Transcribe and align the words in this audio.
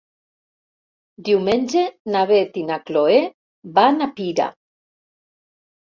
Diumenge 1.27 1.85
na 2.17 2.25
Beth 2.33 2.59
i 2.63 2.65
na 2.73 2.81
Chloé 2.91 3.23
van 3.79 4.11
a 4.11 4.13
Pira. 4.21 4.53